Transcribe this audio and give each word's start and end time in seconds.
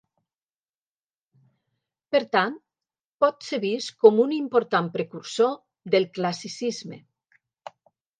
Per 2.15 2.21
tant, 2.35 2.55
pot 3.23 3.45
ser 3.49 3.59
vist 3.65 3.93
com 4.05 4.17
un 4.23 4.33
important 4.37 4.89
precursor 4.95 5.53
del 5.97 6.09
classicisme. 6.17 6.99